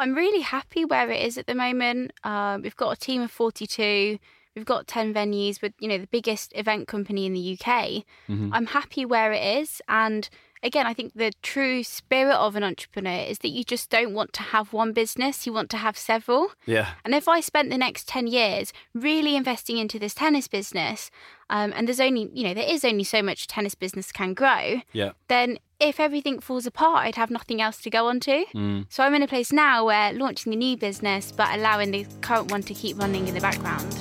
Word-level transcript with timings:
I'm 0.00 0.14
really 0.14 0.40
happy 0.40 0.84
where 0.84 1.10
it 1.10 1.22
is 1.22 1.38
at 1.38 1.46
the 1.46 1.54
moment. 1.54 2.12
Um, 2.24 2.62
we've 2.62 2.76
got 2.76 2.96
a 2.96 3.00
team 3.00 3.22
of 3.22 3.30
42. 3.30 4.18
We've 4.56 4.64
got 4.64 4.86
10 4.88 5.14
venues 5.14 5.62
with, 5.62 5.74
you 5.78 5.88
know, 5.88 5.98
the 5.98 6.08
biggest 6.08 6.52
event 6.56 6.88
company 6.88 7.26
in 7.26 7.32
the 7.34 7.52
UK. 7.52 8.04
Mm-hmm. 8.28 8.50
I'm 8.52 8.66
happy 8.66 9.04
where 9.04 9.32
it 9.32 9.58
is. 9.60 9.80
And 9.88 10.28
again, 10.62 10.86
I 10.86 10.94
think 10.94 11.12
the 11.14 11.32
true 11.42 11.84
spirit 11.84 12.34
of 12.34 12.56
an 12.56 12.64
entrepreneur 12.64 13.24
is 13.28 13.38
that 13.40 13.50
you 13.50 13.62
just 13.62 13.90
don't 13.90 14.12
want 14.12 14.32
to 14.34 14.42
have 14.42 14.72
one 14.72 14.92
business, 14.92 15.46
you 15.46 15.52
want 15.52 15.70
to 15.70 15.76
have 15.76 15.96
several. 15.96 16.48
Yeah. 16.66 16.92
And 17.04 17.14
if 17.14 17.28
I 17.28 17.40
spent 17.40 17.70
the 17.70 17.78
next 17.78 18.08
10 18.08 18.26
years 18.26 18.72
really 18.92 19.36
investing 19.36 19.76
into 19.78 19.98
this 19.98 20.14
tennis 20.14 20.48
business, 20.48 21.10
um, 21.48 21.72
and 21.76 21.86
there's 21.86 22.00
only, 22.00 22.28
you 22.32 22.42
know, 22.42 22.54
there 22.54 22.68
is 22.68 22.84
only 22.84 23.04
so 23.04 23.22
much 23.22 23.46
tennis 23.46 23.74
business 23.74 24.10
can 24.12 24.34
grow, 24.34 24.80
Yeah. 24.92 25.12
then 25.28 25.58
if 25.80 25.98
everything 25.98 26.38
falls 26.38 26.66
apart, 26.66 27.06
I'd 27.06 27.16
have 27.16 27.30
nothing 27.30 27.62
else 27.62 27.78
to 27.78 27.90
go 27.90 28.06
on 28.06 28.20
to. 28.20 28.44
Mm. 28.54 28.86
So 28.90 29.02
I'm 29.02 29.14
in 29.14 29.22
a 29.22 29.26
place 29.26 29.50
now 29.50 29.86
where 29.86 30.12
launching 30.12 30.52
a 30.52 30.56
new 30.56 30.76
business, 30.76 31.32
but 31.32 31.48
allowing 31.54 31.90
the 31.90 32.06
current 32.20 32.50
one 32.50 32.62
to 32.64 32.74
keep 32.74 32.98
running 32.98 33.26
in 33.26 33.34
the 33.34 33.40
background. 33.40 33.96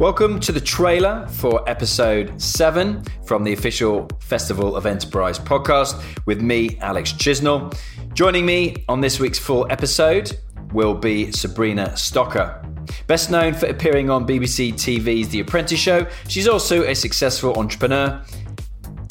Welcome 0.00 0.40
to 0.40 0.50
the 0.50 0.60
trailer 0.60 1.28
for 1.28 1.68
episode 1.68 2.40
seven 2.40 3.04
from 3.26 3.44
the 3.44 3.52
official 3.52 4.08
Festival 4.18 4.74
of 4.74 4.86
Enterprise 4.86 5.38
podcast 5.38 6.02
with 6.26 6.40
me, 6.40 6.78
Alex 6.80 7.12
Chisnell. 7.12 7.78
Joining 8.14 8.44
me 8.44 8.84
on 8.88 9.00
this 9.00 9.20
week's 9.20 9.38
full 9.38 9.66
episode 9.70 10.36
will 10.72 10.94
be 10.94 11.30
Sabrina 11.30 11.90
Stocker. 11.90 12.69
Best 13.06 13.30
known 13.30 13.54
for 13.54 13.66
appearing 13.66 14.10
on 14.10 14.26
BBC 14.26 14.72
TV's 14.74 15.28
The 15.28 15.40
Apprentice 15.40 15.80
Show, 15.80 16.06
she's 16.28 16.48
also 16.48 16.84
a 16.84 16.94
successful 16.94 17.58
entrepreneur. 17.58 18.24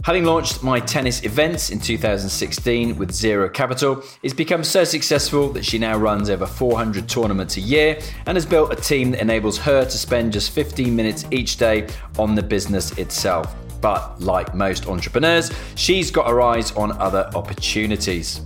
Having 0.03 0.23
launched 0.23 0.63
Mi 0.63 0.79
Tennis 0.79 1.23
Events 1.23 1.69
in 1.69 1.79
2016 1.79 2.97
with 2.97 3.11
zero 3.11 3.49
capital, 3.49 4.01
it's 4.23 4.33
become 4.33 4.63
so 4.63 4.83
successful 4.83 5.49
that 5.49 5.65
she 5.65 5.77
now 5.77 5.97
runs 5.97 6.29
over 6.29 6.45
400 6.45 7.07
tournaments 7.09 7.57
a 7.57 7.61
year 7.61 7.99
and 8.25 8.35
has 8.35 8.45
built 8.45 8.71
a 8.71 8.75
team 8.75 9.11
that 9.11 9.21
enables 9.21 9.57
her 9.57 9.83
to 9.83 9.97
spend 9.97 10.33
just 10.33 10.51
15 10.51 10.95
minutes 10.95 11.25
each 11.31 11.57
day 11.57 11.87
on 12.17 12.33
the 12.33 12.41
business 12.41 12.97
itself. 12.97 13.53
But 13.81 14.21
like 14.21 14.55
most 14.55 14.87
entrepreneurs, 14.87 15.51
she's 15.75 16.11
got 16.11 16.27
her 16.27 16.41
eyes 16.41 16.71
on 16.71 16.93
other 16.93 17.29
opportunities. 17.35 18.41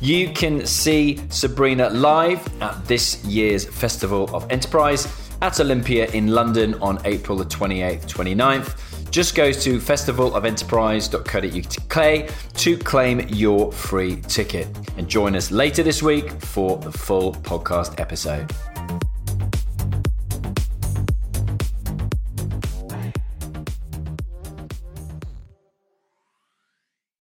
You 0.00 0.30
can 0.30 0.66
see 0.66 1.20
Sabrina 1.28 1.90
live 1.90 2.40
at 2.62 2.84
this 2.86 3.24
year's 3.24 3.64
Festival 3.64 4.28
of 4.34 4.50
Enterprise 4.50 5.06
at 5.42 5.60
Olympia 5.60 6.06
in 6.12 6.28
London 6.28 6.74
on 6.82 6.98
April 7.04 7.36
the 7.38 7.44
28th, 7.44 8.06
29th. 8.06 8.76
Just 9.10 9.34
go 9.34 9.52
to 9.52 9.78
festivalofenterprise.co.uk 9.78 12.30
to 12.54 12.78
claim 12.78 13.20
your 13.28 13.70
free 13.70 14.16
ticket 14.22 14.66
and 14.96 15.06
join 15.08 15.36
us 15.36 15.50
later 15.52 15.84
this 15.84 16.02
week 16.02 16.30
for 16.40 16.78
the 16.78 16.90
full 16.90 17.34
podcast 17.34 18.00
episode. 18.00 18.50